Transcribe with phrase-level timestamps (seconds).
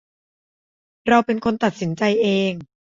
[1.07, 2.53] เราเป็นคนตัดสินใจเอง